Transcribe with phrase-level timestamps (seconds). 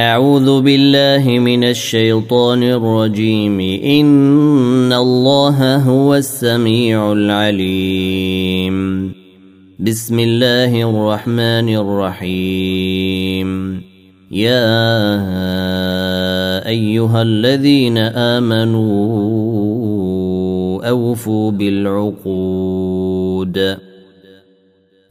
[0.00, 3.60] أعوذ بالله من الشيطان الرجيم.
[3.84, 8.76] إن الله هو السميع العليم.
[9.78, 13.48] بسم الله الرحمن الرحيم.
[14.32, 14.88] يا
[16.66, 18.88] أيها الذين آمنوا
[20.88, 22.96] أوفوا بالعقود.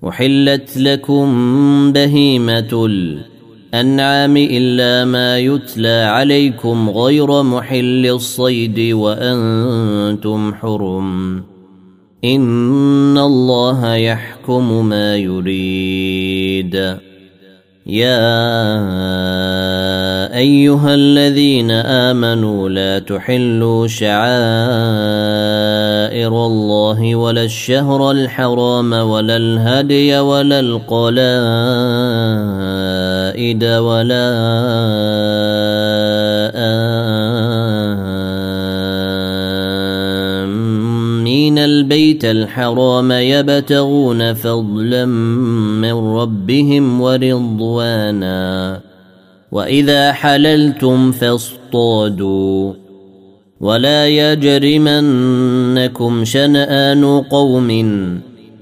[0.01, 1.27] وحلت لكم
[1.91, 2.89] بهيمة
[3.73, 11.43] الأنعام إلا ما يتلى عليكم غير محل الصيد وأنتم حرم.
[12.25, 16.97] إن الله يحكم ما يريد.
[17.85, 18.19] يا
[20.37, 24.29] أيها الذين آمنوا لا تحلوا شعائر
[26.45, 32.88] الله ولا الشهر الحرام ولا الهدي ولا القلائد
[33.63, 34.29] ولا
[36.55, 36.89] آمين.
[41.57, 48.79] البيت الحرام يبتغون فضلا من ربهم ورضوانا.
[49.51, 52.73] وإذا حللتم فاصطادوا.
[53.61, 57.69] ولا يجرمنكم شنآن قوم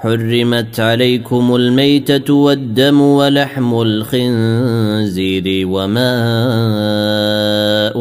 [0.00, 6.14] حرمت عليكم الميتة والدم ولحم الخنزير وما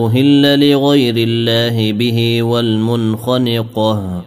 [0.06, 4.24] أهل لغير الله به والمنخنقة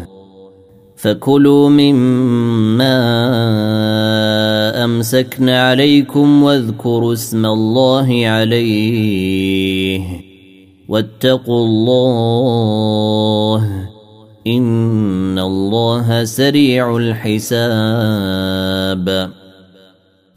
[1.01, 2.97] فكلوا مما
[4.83, 10.01] أمسكن عليكم واذكروا اسم الله عليه
[10.87, 13.63] واتقوا الله
[14.47, 17.51] إن الله سريع الحساب.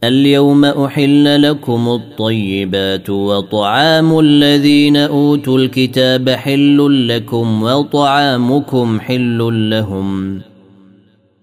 [0.04, 10.40] اليوم أحل لكم الطيبات وطعام الذين أوتوا الكتاب حل لكم وطعامكم حل لهم.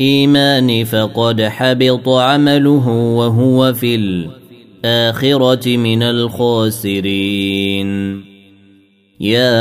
[0.00, 3.94] الإيمان فقد حبط عمله وهو في
[4.84, 7.90] الآخرة من الخاسرين.
[9.20, 9.60] يا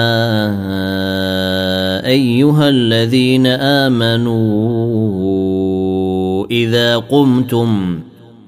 [2.06, 4.36] أيها الذين آمنوا
[6.52, 8.00] إذا قمتم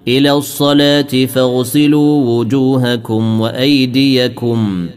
[0.07, 4.87] إلى الصلاة فاغسلوا وجوهكم وأيديكم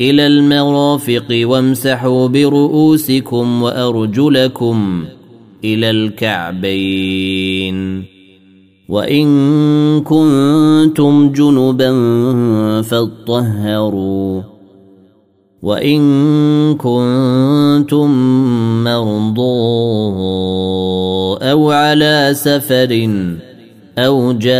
[0.00, 5.04] إلى المرافق وامسحوا برؤوسكم وأرجلكم
[5.64, 8.04] إلى الكعبين.
[8.88, 11.92] وإن كنتم جنبا
[12.82, 14.42] فاطهروا.
[15.62, 16.00] وإن
[16.74, 18.10] كنتم
[18.84, 19.40] مرضى
[21.50, 23.08] أو على سفر
[23.98, 24.58] أو جاء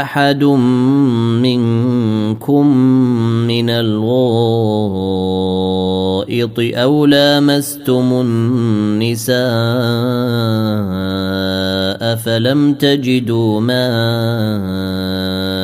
[0.00, 0.44] احد
[1.44, 2.66] منكم
[3.46, 4.04] من الغائط
[6.58, 9.34] أو لامستم النساء
[12.16, 15.63] فلم تجدوا ماء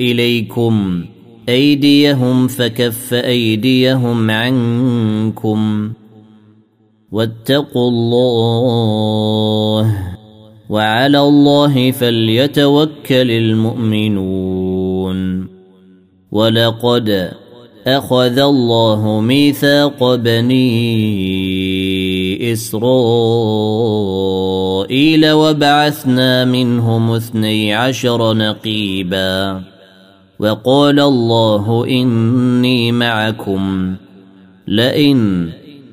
[0.00, 1.04] إليكم
[1.48, 5.92] أيديهم فكف أيديهم عنكم
[7.12, 9.36] واتقوا الله
[10.68, 14.76] وعلى الله فليتوكل المؤمنون
[16.32, 17.30] ولقد
[17.86, 20.92] أخذ الله ميثاق بني
[22.52, 22.86] إسرائيل
[25.32, 29.62] وبعثنا منهم اثني عشر نقيبا
[30.38, 33.94] وقال الله إني معكم.
[34.68, 35.48] لئن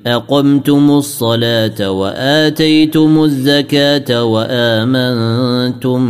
[0.06, 6.00] أقمتم الصلاة وآتيتم الزكاة وآمنتم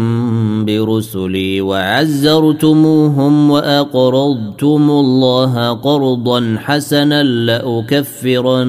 [0.65, 8.65] برسلي وعزرتموهم وأقرضتم الله قرضا حسنا لأكفرن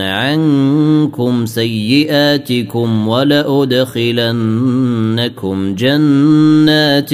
[0.00, 4.14] عنكم سيئاتكم ولأدخلنكم
[5.74, 7.10] جنات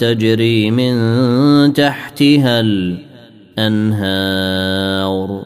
[0.00, 2.60] تجري من تحتها
[3.58, 5.45] الأنهار.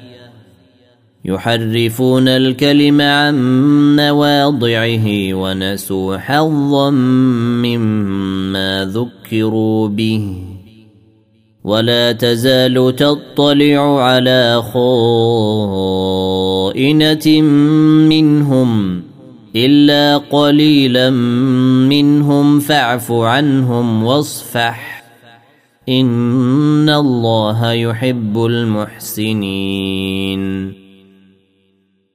[1.25, 3.35] يحرفون الكلم عن
[3.95, 10.35] مواضعه ونسوا حظا مما ذكروا به.
[11.63, 14.63] ولا تزال تطلع على
[16.73, 17.41] خائنة
[18.09, 19.01] منهم
[19.55, 21.09] إلا قليلا
[21.89, 25.03] منهم فاعف عنهم واصفح.
[25.89, 29.41] إن الله يحب المحسنين.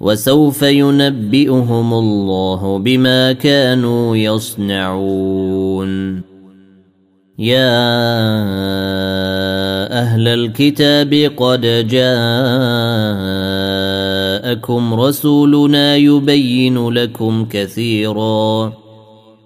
[0.00, 6.22] وسوف ينبئهم الله بما كانوا يصنعون.
[7.38, 7.76] يا
[9.92, 12.14] أهل الكتاب قد جاءكم
[14.94, 18.72] رسولنا يبين لكم كثيرا.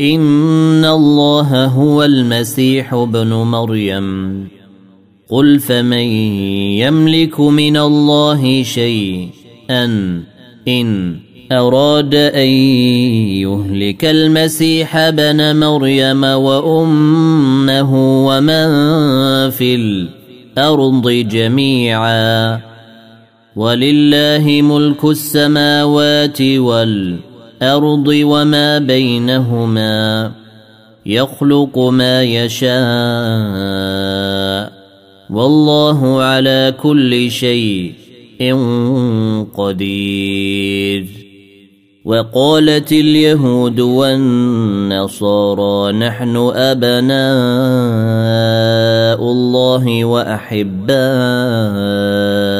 [0.00, 4.48] ان الله هو المسيح ابن مريم.
[5.28, 6.08] قل فمن
[6.78, 9.84] يملك من الله شيئا
[10.68, 11.16] ان
[11.52, 12.48] اراد ان
[13.44, 17.94] يهلك المسيح ابن مريم وامه
[18.26, 18.70] ومن
[19.50, 22.60] في الأرض جميعا.
[23.56, 26.40] ولله ملك السماوات
[27.62, 30.32] الأرض وما بينهما.
[31.06, 32.70] يخلق ما يشاء.
[35.30, 37.94] والله على كل شيء
[39.54, 41.06] قدير.
[42.04, 47.20] وقالت اليهود والنصارى نحن أبناء
[49.32, 52.59] الله وأحباؤه.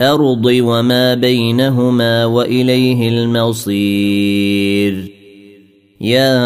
[0.00, 4.94] الأرض وما بينهما وإليه المصير.
[6.00, 6.36] يا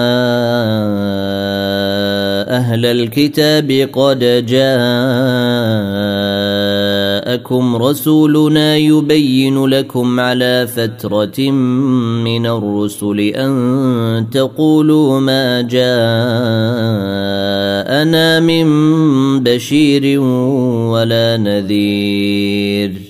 [2.56, 4.18] أهل الكتاب قد
[7.38, 15.90] جاءكم رسولنا يبين لكم على فترة من الرسل أن تقولوا ما جاءنا
[18.40, 18.66] من
[19.42, 20.20] بشير
[20.90, 23.09] ولا نذير.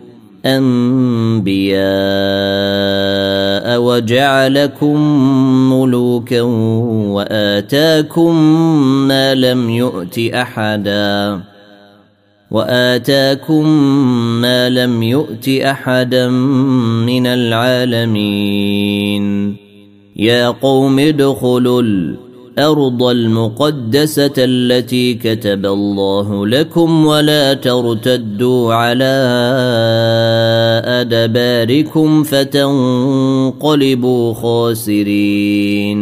[0.45, 1.81] انبياء
[3.81, 4.99] وجعلكم
[5.73, 6.41] ملوكا
[7.11, 8.35] وآتاكم
[9.07, 11.39] ما لم يؤت أحدا.
[12.51, 13.67] وآتاكم
[14.41, 16.29] ما لم يؤت أحدا
[17.07, 19.25] من العالمين.
[20.15, 21.81] يا قوم ادخلوا
[22.57, 29.13] الأرض المقدسة التي كتب الله لكم ولا ترتدوا على
[30.85, 33.53] أدباركم فتنقلبوا
[34.33, 36.01] خاسرين.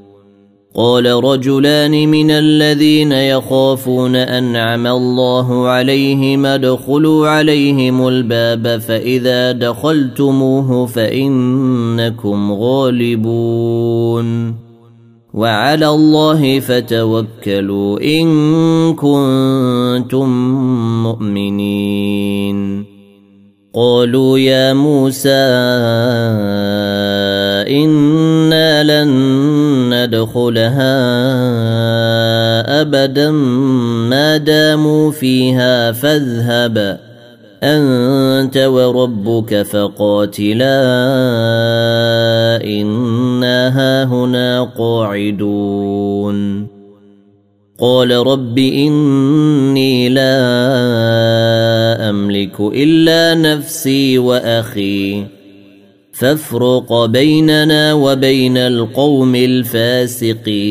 [0.75, 14.55] قال رجلان من الذين يخافون أنعم الله عليهم ادخلوا عليهم الباب فإذا دخلتموه فإنكم غالبون.
[15.33, 20.29] وعلى الله فتوكلوا إن كنتم
[21.03, 22.85] مؤمنين.
[23.75, 25.29] قالوا يا موسى
[27.71, 29.09] أنا لن
[29.93, 30.91] ندخلها
[32.81, 33.31] ابدا
[34.11, 36.99] ما داموا فيها فاذهب
[37.63, 40.81] انت وربك فقاتلا
[42.63, 46.67] انا هاهنا قاعدون
[47.79, 50.31] قال رب اني لا
[52.09, 55.40] املك الا نفسي واخي
[56.21, 60.61] فافرق بيننا وبين القوم الفاسقين.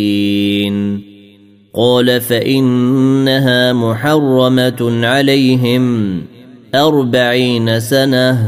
[1.75, 6.17] قال فإنها محرمة عليهم
[6.75, 8.39] أربعين سنة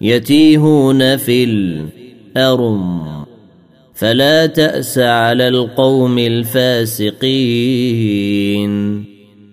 [0.00, 3.02] يتيهون في الارم
[3.94, 7.16] فلا تأس على القوم الفاسقين.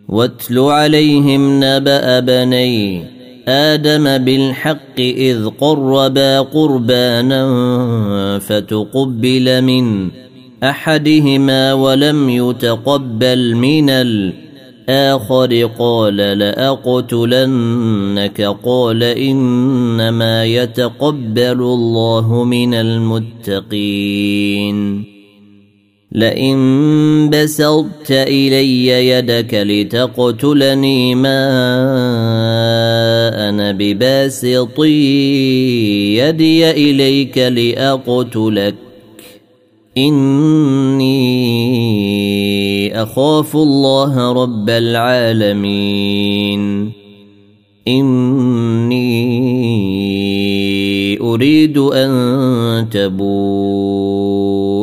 [0.10, 3.13] واتل عليهم نبأ بني
[3.48, 10.10] آدم بالحق إذ قربا قربانا فتقبل من
[10.64, 15.70] أحدهما ولم يتقبل من الآخر.
[15.80, 18.42] قال لأقتلنك.
[18.66, 25.13] قال إنما يتقبل الله من المتقين.
[26.14, 31.50] لئن بسطت إلي يدك لتقتلني ما
[33.50, 34.80] أنا بباسط
[36.16, 38.76] يدي إليك لأقتلك.
[39.98, 41.34] إني
[43.04, 45.72] أخاف الله رب العالمين.
[47.88, 49.14] إني
[51.22, 54.43] أريد أن تبوء.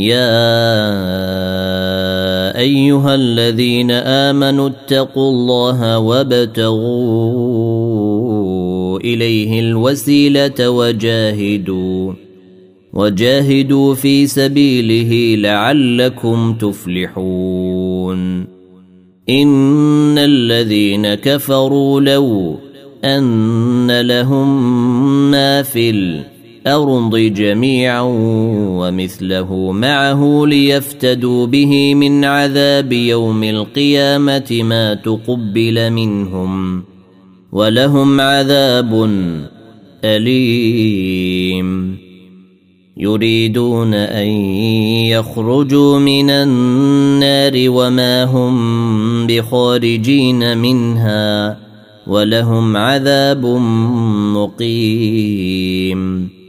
[0.00, 0.40] يا
[2.58, 6.80] أيها الذين آمنوا اتقوا الله وابتغوا
[8.98, 12.12] إليه الوسيلة وجاهدوا
[12.92, 18.46] وجاهدوا في سبيله لعلكم تفلحون.
[19.28, 22.56] إن الذين كفروا لو
[23.04, 24.70] أن لهم
[25.30, 26.39] ما في الأرض
[27.16, 28.00] جميعا
[28.80, 36.82] ومثله معه ليفتدوا به من عذاب يوم القيامة ما تقبل منهم
[37.52, 39.10] ولهم عذاب
[40.04, 41.96] أليم.
[42.96, 44.26] يريدون أن
[45.06, 51.58] يخرجوا من النار وما هم بخارجين منها
[52.06, 53.46] ولهم عذاب
[54.36, 56.39] مقيم.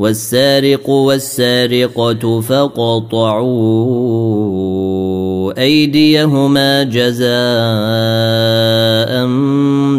[0.00, 3.50] والسارق والسارقة فقطعوا
[5.62, 7.30] أيديهما جزاء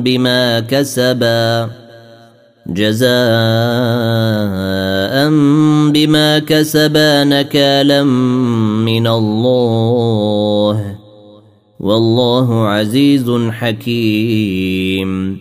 [0.02, 1.70] بما كسبا
[2.68, 3.12] جزاء
[5.92, 10.96] بما كسبا نكالا من الله.
[11.80, 15.40] والله عزيز حكيم.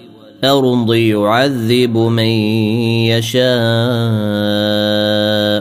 [0.95, 2.23] يعذب من
[3.13, 3.41] يشاء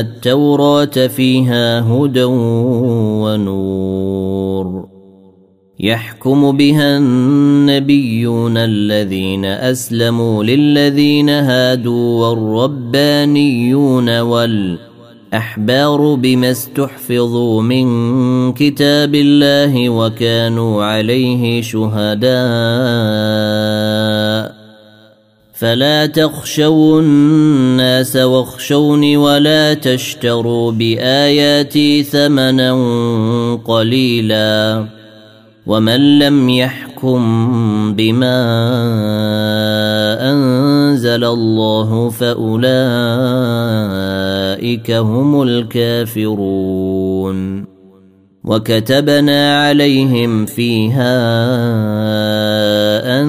[0.00, 2.24] التوراة فيها هدى
[3.24, 4.88] ونور.
[5.80, 17.88] يحكم بها النبيون الذين أسلموا للذين هادوا والربانيون والأحبار بما استحفظوا من
[18.52, 22.28] كتاب الله وكانوا عليه شهداء.
[25.58, 32.74] فلا تخشوا الناس واخشوني ولا تشتروا بآياتي ثمنا
[33.64, 34.86] قليلا
[35.66, 37.20] ومن لم يحكم
[37.94, 38.38] بما
[40.30, 42.60] أنزل الله فأولئك
[44.90, 46.98] هم الكافرون
[48.44, 51.18] وكتبنا عليهم فيها
[53.22, 53.28] أن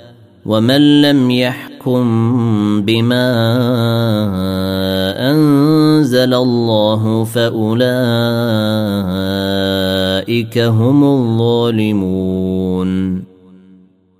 [0.45, 2.01] ومن لم يحكم
[2.81, 3.31] بما
[5.31, 7.77] أنزل الله فأولئك
[10.57, 12.51] هم الظالمون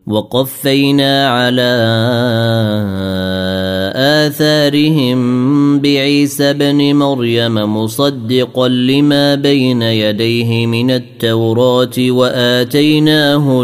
[0.07, 1.71] وقفينا على
[3.95, 13.63] آثارهم بعيسى بن مريم مصدقا لما بين يديه من التوراة وآتيناه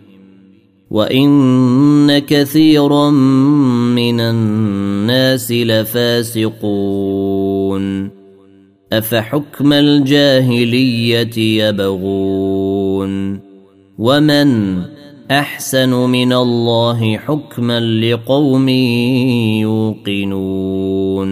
[0.91, 6.91] وان كثيرا من الناس لفاسقون
[8.93, 13.39] افحكم الجاهليه يبغون
[13.97, 14.81] ومن
[15.31, 18.69] احسن من الله حكما لقوم
[19.59, 21.31] يوقنون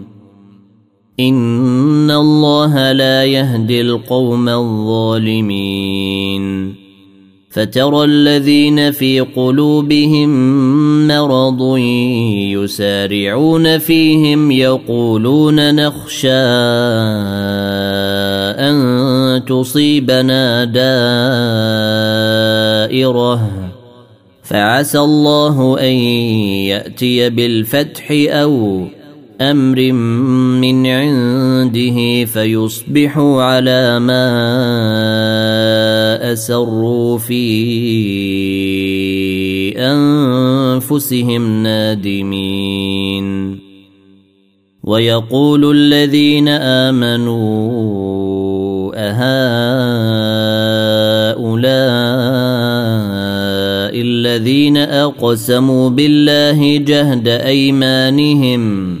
[1.29, 6.01] ان الله لا يهدي القوم الظالمين
[7.51, 10.31] فترى الذين في قلوبهم
[11.07, 11.77] مرض
[12.57, 16.29] يسارعون فيهم يقولون نخشى
[18.59, 20.63] ان تصيبنا
[22.81, 23.51] دائره
[24.43, 25.93] فعسى الله ان
[26.65, 28.85] ياتي بالفتح أو
[29.41, 29.91] أمر
[30.61, 34.27] من عنده فيصبحوا على ما
[36.33, 37.43] أسروا في
[39.77, 43.31] أنفسهم نادمين.
[44.83, 47.71] ويقول الذين آمنوا
[48.95, 50.11] أهؤلاء
[54.01, 59.00] الذين أقسموا بالله جهد أيمانهم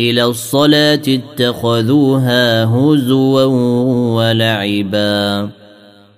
[0.00, 3.44] إلى الصلاة اتخذوها هزوا
[4.14, 5.48] ولعبا.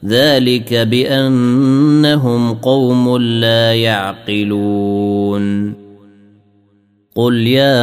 [0.07, 5.75] ذلك بأنهم قوم لا يعقلون.
[7.17, 7.81] قل يا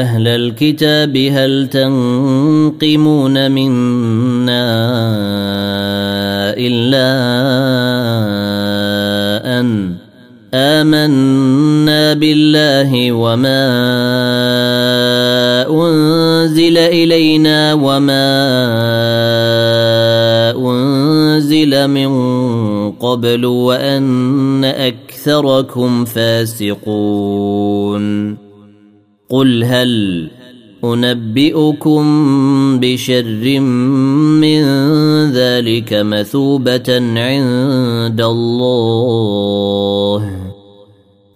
[0.00, 4.62] أهل الكتاب هل تنقمون منا
[6.56, 7.12] إلا
[9.60, 10.01] أن
[10.54, 13.64] آمنا بالله وما
[15.64, 18.32] أنزل إلينا وما
[20.52, 22.12] أنزل من
[22.90, 28.02] قبل وأن أكثركم فاسقون.
[29.30, 30.30] قل هل
[30.84, 32.02] أنبئكم
[32.80, 33.60] بشر
[34.40, 34.62] من
[35.32, 39.22] ذلك مثوبة عند الله؟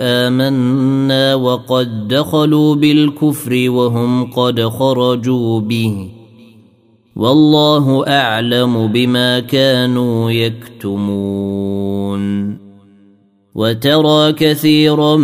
[0.00, 6.08] آمنا وقد دخلوا بالكفر وهم قد خرجوا به.
[7.16, 12.56] والله أعلم بما كانوا يكتمون.
[13.54, 15.16] وترى كثيرا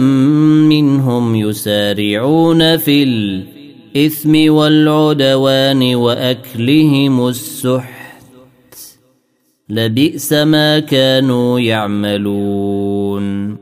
[0.69, 8.13] منهم يسارعون في الإثم والعدوان وأكلهم السحت.
[9.69, 13.62] لبئس ما كانوا يعملون.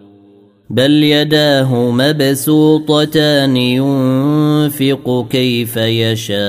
[0.71, 6.41] بل يداه مبسوطتان ينفق كيف يشاء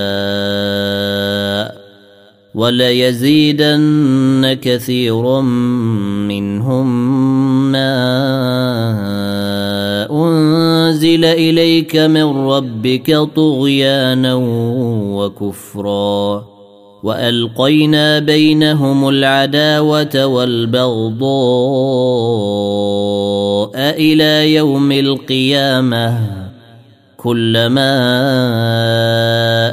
[2.54, 3.78] وليزيدن
[4.62, 5.40] كثيرا
[6.30, 6.86] منهم
[7.72, 7.92] ما
[10.10, 14.34] انزل اليك من ربك طغيانا
[15.14, 16.44] وكفرا
[17.02, 21.22] والقينا بينهم العداوه والبغضاء
[23.76, 26.18] إلى يوم القيامة
[27.16, 27.90] كلما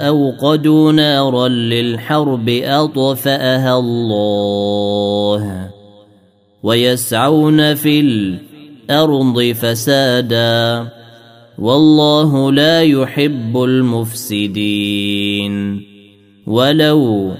[0.08, 5.70] أوقدوا نارا للحرب أطفأها الله
[6.64, 10.88] ويسعون في الأرض فسادا
[11.58, 15.10] والله لا يحب المفسدين
[16.48, 17.32] ولو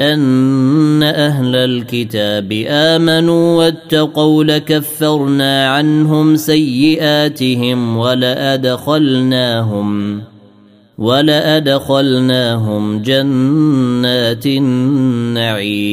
[0.00, 9.88] أن أهل الكتاب آمنوا واتقوا لكفرنا عنهم سيئاتهم ولادخلناهم
[10.98, 15.88] ولأدخلناهم جنات النعيم.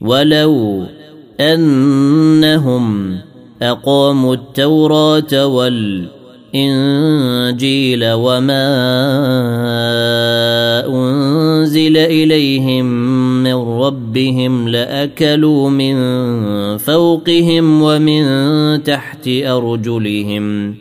[0.00, 0.86] ولو
[1.40, 3.16] أنهم
[3.62, 5.46] أقاموا التوراة
[6.54, 8.66] والانجيل وما
[10.86, 12.86] أنزل إليهم
[13.42, 15.96] من ربهم لأكلوا من
[16.78, 18.24] فوقهم ومن
[18.82, 20.74] تحت أرجلهم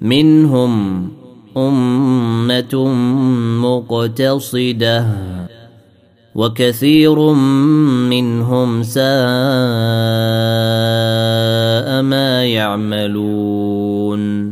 [0.00, 1.08] منهم
[1.56, 2.88] أمة
[3.62, 5.06] مقتصدة
[6.34, 7.18] وكثير
[8.10, 9.02] منهم ساء
[12.02, 14.51] ما يعملون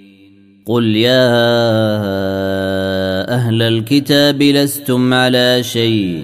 [0.71, 1.27] قل يا
[3.35, 6.23] أهل الكتاب لستم على شيء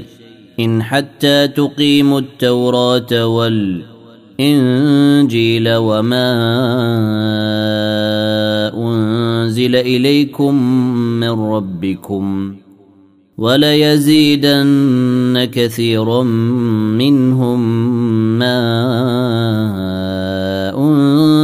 [0.60, 3.26] ان حتى تقيموا التوراه
[4.39, 6.32] والانجيل وما
[8.78, 10.64] انزل اليكم
[11.20, 12.56] من ربكم
[13.38, 14.68] وليزيدن
[15.54, 17.60] كثيرا منهم
[18.39, 18.60] ما
[20.78, 21.16] انزل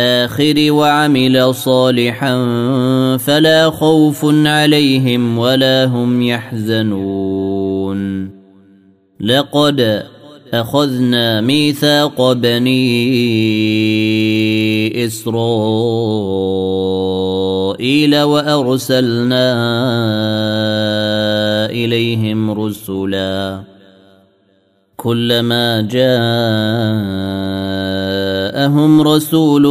[0.00, 2.36] الآخر وعمل صالحا
[3.16, 8.00] فلا خوف عليهم ولا هم يحزنون.
[9.20, 10.02] لقد
[10.54, 12.94] أخذنا ميثاق بني
[15.06, 15.42] إسرائيل
[18.22, 19.54] وأرسلنا
[21.70, 23.62] إليهم رسلا.
[24.96, 25.80] كلما
[28.54, 29.62] جاءهم رسول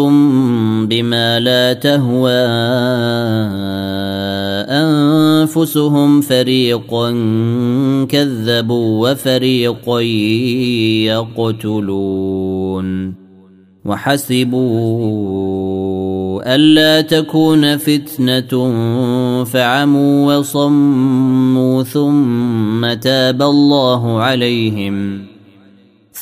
[0.87, 2.31] بما لا تهوى
[4.67, 7.11] أنفسهم فريقا
[8.09, 10.01] كذبوا وفريقا
[11.71, 13.13] يقتلون
[13.85, 14.63] وحسبوا
[16.55, 18.73] ألا تكون فتنة
[19.43, 25.32] فعموا وصموا ثم تاب الله عليهم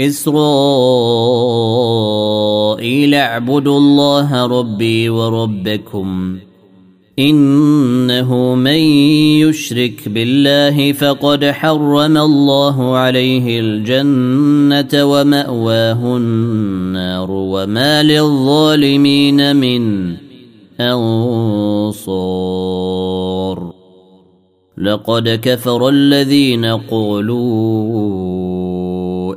[0.00, 0.34] إسرائيل
[3.14, 6.38] اعبدوا الله ربي وربكم
[7.18, 8.80] إنه من
[9.44, 20.14] يشرك بالله فقد حرم الله عليه الجنة ومأواه النار وما للظالمين من
[20.80, 22.40] أنصار.
[24.78, 28.19] لقد كفر الذين قالوا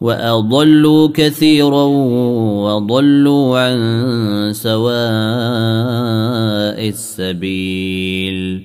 [0.00, 1.84] واضلوا كثيرا
[2.64, 4.88] وضلوا عن سواء
[6.88, 8.62] السبيل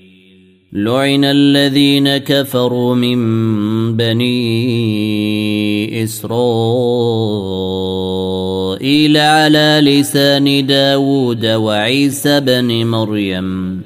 [0.74, 3.18] لعن الذين كفروا من
[3.98, 4.84] بني
[6.04, 6.38] اسرائيل
[9.18, 13.82] على لسان داود وعيسى بن مريم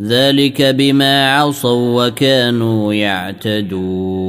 [0.00, 4.28] ذلك بما عصوا وكانوا يعتدون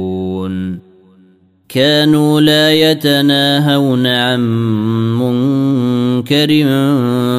[1.74, 4.40] كانوا لا يتناهون عن
[5.18, 6.64] منكر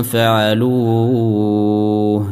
[0.04, 2.28] فعلوه.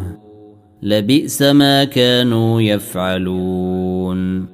[0.84, 4.46] لبئس ما كانوا يفعلون.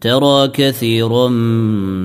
[0.00, 1.28] ترى كثيرا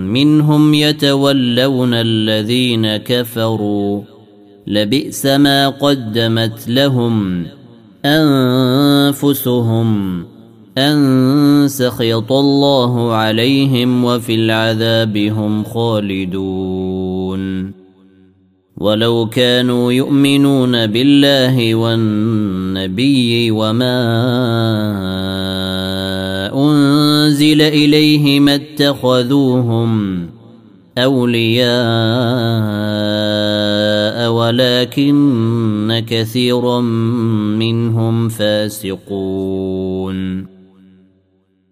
[0.04, 4.02] منهم يتولون الذين كفروا.
[4.68, 7.46] لبئس ما قدمت لهم
[8.06, 9.92] أنفسهم.
[10.78, 17.42] أن سخط الله عليهم وفي العذاب هم خالدون.
[18.78, 24.02] ولو كانوا يؤمنون بالله والنبي وما
[26.56, 30.26] أنزل إليه ما اتخذوهم
[30.98, 31.72] أولياء
[34.32, 36.82] ولكن كثيرا
[37.60, 39.72] منهم فاسقون.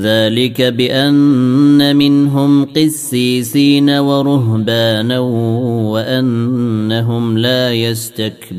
[0.00, 5.18] ذلك بأن منهم قسيسين ورهبانا
[5.88, 8.58] وأنهم لا يستكبرون.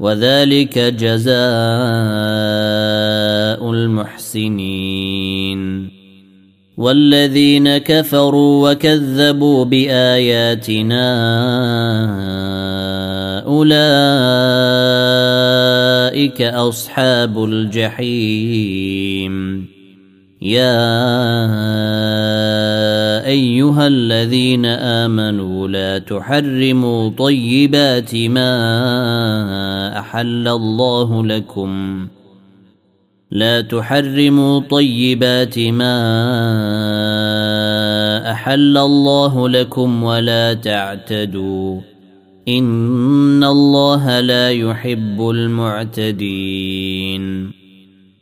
[0.00, 1.36] وذلك جزاء
[3.70, 5.60] المحسنين.
[6.76, 11.06] والذين كفروا وكذبوا بآياتنا
[13.46, 13.82] أولئك
[16.42, 19.34] أصحاب الجحيم.
[20.42, 20.80] يا
[23.30, 28.52] أيها الذين آمنوا لا تحرموا طيبات ما
[29.98, 32.06] أحل الله لكم.
[33.30, 35.96] لا تحرموا طيبات ما
[38.32, 41.80] أحل الله لكم ولا تعتدوا.
[42.48, 46.69] إن الله لا يحب المعتدين.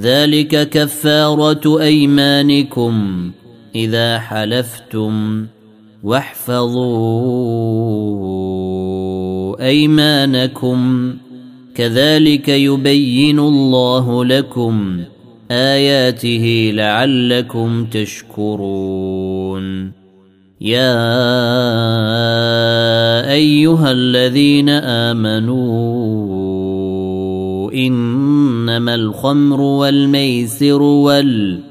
[0.00, 3.30] ذلك كفارة أيمانكم
[3.74, 5.46] إذا حلفتم
[6.02, 6.88] واحفظوا
[9.66, 11.14] أيمانكم.
[11.74, 15.00] كذلك يبين الله لكم
[15.50, 19.68] آياته لعلكم تشكرون.
[20.60, 20.98] يا
[23.32, 26.08] أيها الذين آمنوا
[28.68, 31.62] انما الخمر والميسر والأنصاب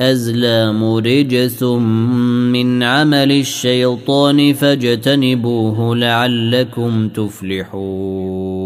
[0.00, 8.60] والأزلام رجس من عمل الشيطان فاجتنبوه لعلكم تفلحون.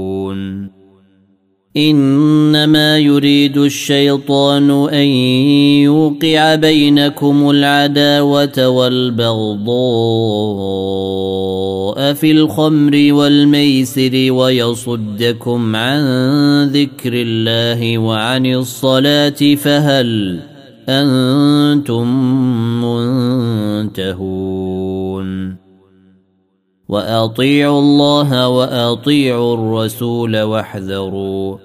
[1.77, 5.07] إنما يريد الشيطان أن
[5.85, 9.75] يوقع بينكم العداوة والبغضاء.
[11.95, 16.03] في الخمر والميسر ويصدكم عن
[16.65, 20.41] ذكر الله وعن الصلاة فهل
[20.89, 22.07] أنتم
[23.85, 25.57] منتهون
[26.89, 31.57] وأطيعوا الله وأطيعوا الرسول واحذروا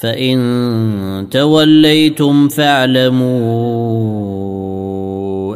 [0.00, 4.25] فإن توليتم فاعلموا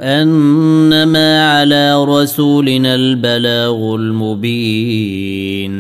[0.01, 5.70] أنما على رسولنا البلاغ المبين.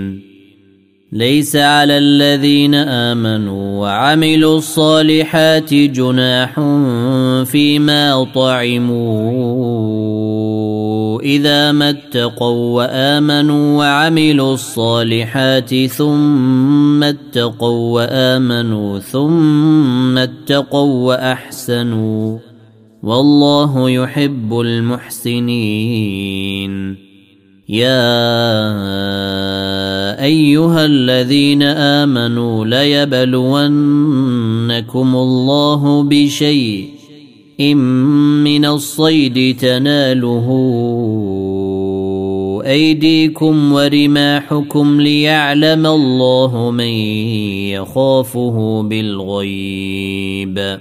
[1.12, 6.54] ليس على الذين آمنوا وعملوا الصالحات جناح
[7.44, 9.60] فيما طعموا.
[11.20, 22.49] إذا ما اتقوا وآمنوا وعملوا الصالحات ثم اتقوا وآمنوا ثم اتقوا وأحسنوا.
[23.02, 26.30] والله يحب المحسنين.
[27.68, 28.24] يا
[30.24, 33.56] أيها الذين آمنوا ليبلونكم
[35.16, 36.88] الله بشيء
[38.44, 40.46] من الصيد تناله
[42.66, 46.92] أيديكم ورماحكم ليعلم الله من
[47.70, 50.80] يخافه بالغيب.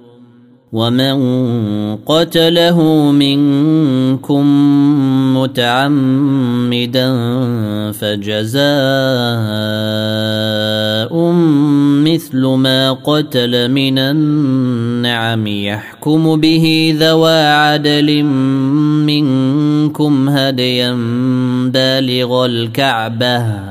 [0.73, 1.15] ومن
[2.05, 4.45] قتله منكم
[5.37, 7.11] متعمدا
[7.91, 8.61] فجزاء
[12.03, 18.23] مثل ما قتل من النعم يحكم به ذوى عدل
[19.03, 20.93] منكم هديا
[21.73, 23.70] بالغ الكعبه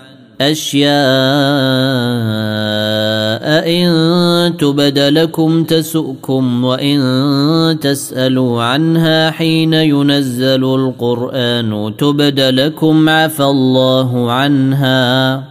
[0.49, 0.91] أشياء
[3.69, 15.43] إن تبد لكم تسؤكم وإن تسألوا عنها حين ينزل القرآن تبد لكم عفى الله عنها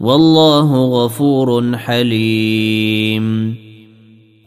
[0.00, 3.56] والله غفور حليم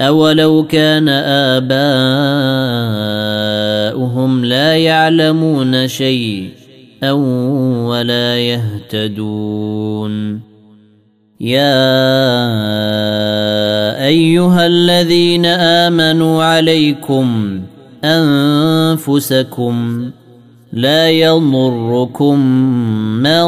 [0.00, 1.08] أولو كان
[3.88, 7.12] آباؤهم لا يعلمون شيئا
[7.86, 10.40] ولا يهتدون
[11.40, 11.84] يا
[14.06, 17.60] أيها الذين آمنوا عليكم
[18.04, 19.74] أنفسكم
[20.72, 22.38] لا يضركم
[23.22, 23.44] من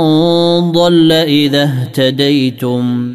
[0.73, 3.15] ضل إذا اهتديتم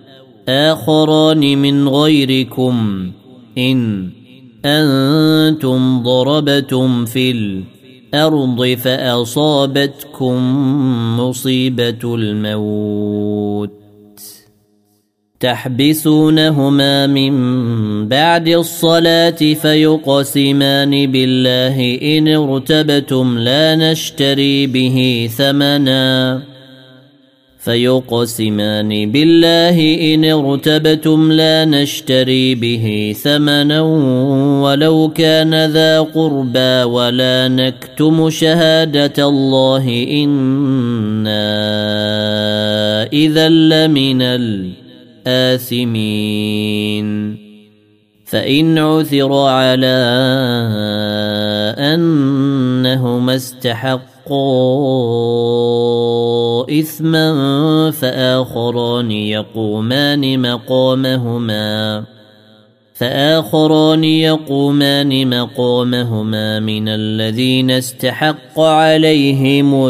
[0.49, 3.11] آخران من غيركم
[3.57, 4.09] إن
[4.65, 10.37] أنتم ضربتم في الأرض فأصابتكم
[11.19, 13.71] مصيبة الموت.
[15.39, 17.33] تحبسونهما من
[18.07, 26.50] بعد الصلاة فيقسمان بالله إن ارتبتم لا نشتري به ثمناً.
[27.61, 29.77] فيقسمان بالله
[30.13, 33.81] إن ارتبتم لا نشتري به ثمنا
[34.61, 41.53] ولو كان ذا قربى ولا نكتم شهادة الله إنا
[43.13, 44.21] إذا لمن
[45.27, 46.21] الآثمين.
[48.25, 49.99] فإن عثر على
[51.77, 53.35] أنهما
[54.31, 54.35] استحقا
[56.79, 62.03] إثما فآخران يقومان مقامهما
[62.93, 69.89] فآخران يقومان مقامهما من الذين استحق عليهم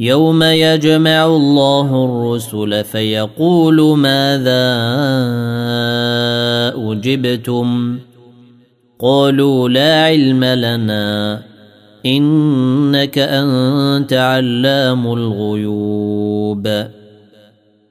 [0.00, 4.66] يوم يجمع الله الرسل فيقول ماذا
[6.76, 7.98] اجبتم
[8.98, 11.42] قالوا لا علم لنا
[12.06, 16.66] انك انت علام الغيوب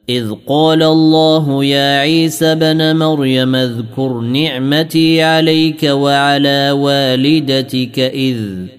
[0.10, 8.79] اذ قال الله يا عيسى بن مريم اذكر نعمتي عليك وعلى والدتك اذ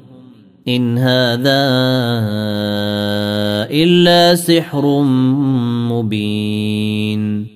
[0.67, 1.61] ان هذا
[3.71, 5.01] الا سحر
[5.91, 7.47] مبين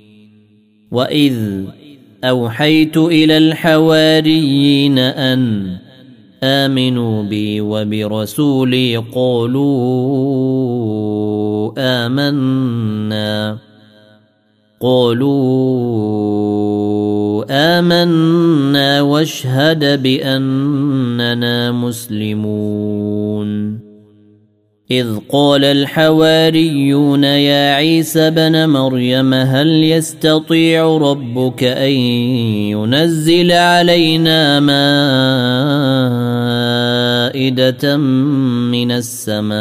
[0.91, 1.63] واذ
[2.23, 5.77] اوحيت إلى الحواريين ان
[6.43, 9.65] امنوا بي وبرسولي قالوا
[11.77, 13.64] امنا
[14.85, 16.45] قالوا
[17.49, 23.45] آمنا واشهد بأننا مسلمون.
[24.91, 31.91] إذ قال الحواريون يا عيسى بن مريم هل يستطيع ربك أن
[32.69, 34.59] ينزل علينا
[37.29, 39.55] مائدة من السماء؟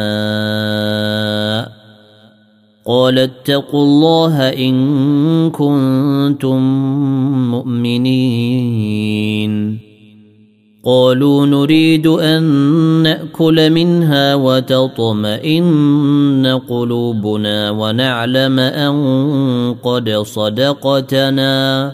[2.87, 6.61] قال اتقوا الله إن كنتم
[7.51, 9.51] مؤمنين.
[10.85, 12.43] قالوا نريد أن
[13.03, 18.95] نأكل منها وتطمئن قلوبنا ونعلم أن
[19.83, 21.91] قد صدقتنا.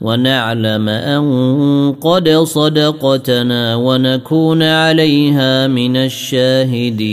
[0.00, 7.12] ونعلم أن قد صدقتنا ونكون عليها من الشاهدين.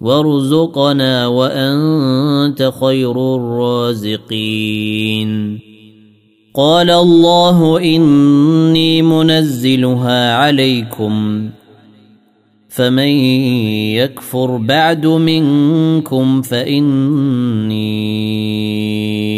[0.00, 4.50] وارزقنا وانت خير الرازقين
[6.54, 11.48] قال الله اني منزلها عليكم
[12.68, 13.08] فمن
[13.98, 17.90] يكفر بعد منكم فاني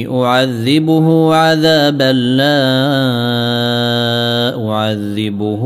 [0.09, 2.63] اعذبه عذابا لا
[4.69, 5.63] اعذبه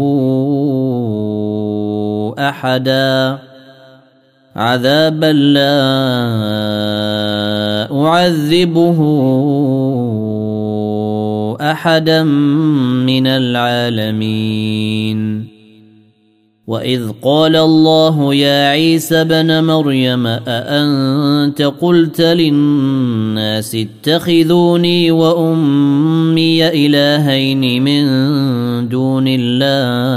[2.38, 3.38] احدا
[4.56, 5.76] عذابا لا
[7.92, 8.98] أعذبه
[11.60, 12.22] أحدا
[13.04, 14.36] من العالمين.
[16.66, 28.04] وإذ قال الله يا عيسى بن مريم أأنت قلت للناس اتخذوني وأمي إلهين من
[28.88, 30.16] دون الله؟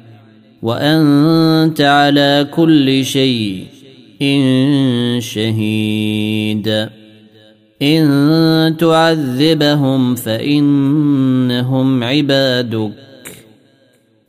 [0.61, 3.65] وأنت على كل شيء
[5.19, 6.89] شهيد.
[7.81, 12.91] إن تعذبهم فإنهم عبادك.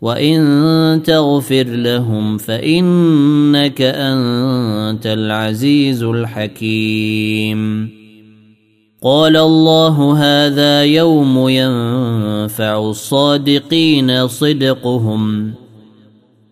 [0.03, 7.91] وإن تغفر لهم فإنك أنت العزيز الحكيم.
[9.03, 15.62] قال الله هذا يوم ينفع الصادقين صدقهم.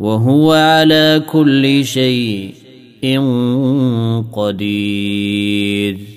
[0.00, 3.20] وهو على كل شيء
[4.32, 6.15] قدير.